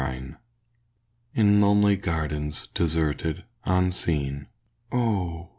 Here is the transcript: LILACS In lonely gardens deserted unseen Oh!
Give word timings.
LILACS 0.01 0.33
In 1.35 1.61
lonely 1.61 1.95
gardens 1.95 2.69
deserted 2.73 3.43
unseen 3.65 4.47
Oh! 4.91 5.49